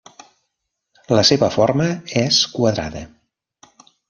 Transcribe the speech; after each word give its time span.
La 1.19 1.25
seva 1.31 1.49
forma 1.57 1.87
és 2.23 2.41
quadrada. 2.57 3.05